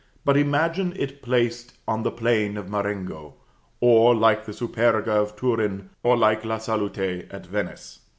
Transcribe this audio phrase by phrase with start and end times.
[0.25, 3.35] But imagine it placed on the plain of Marengo,
[3.79, 7.99] or, like the Superga of Turin, or like La Salute at Venice!